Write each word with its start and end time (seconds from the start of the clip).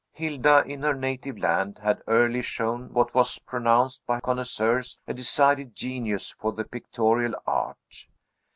Hilda, 0.13 0.63
in 0.65 0.81
her 0.81 0.95
native 0.95 1.37
land, 1.37 1.77
had 1.83 2.01
early 2.07 2.41
shown 2.41 2.91
what 2.91 3.13
was 3.13 3.37
pronounced 3.37 4.03
by 4.07 4.19
connoisseurs 4.19 4.97
a 5.05 5.13
decided 5.13 5.75
genius 5.75 6.31
for 6.31 6.51
the 6.51 6.63
pictorial 6.63 7.35
art. 7.45 8.07